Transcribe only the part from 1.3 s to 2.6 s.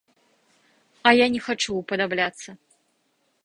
не хачу ўпадабляцца.